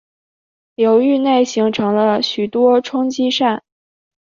[0.73, 3.61] 流域内形成了许多冲积扇。